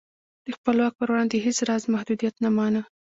[0.45, 2.81] د خپل واک پر وړاندې یې هېڅ راز محدودیت نه مانه.